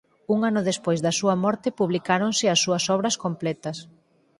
[0.33, 3.77] Un ano despois da súa morte publicáronse as súas obras completas.